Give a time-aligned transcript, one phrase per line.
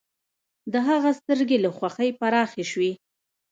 [0.71, 2.91] د هغه سترګې له خوښۍ پراخې شوې